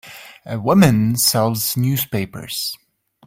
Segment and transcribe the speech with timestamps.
[0.47, 2.75] A woman sells newspapers.